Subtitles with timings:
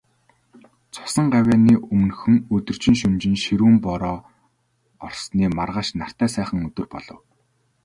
[0.93, 4.17] Цусан гавьяаны өмнөхөн, өдөржин, шөнөжин ширүүн бороо
[5.07, 7.19] асгарсны маргааш нартай сайхан өдөр болов.